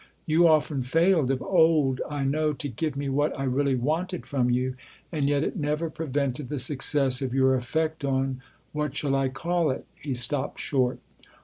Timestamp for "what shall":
8.73-9.15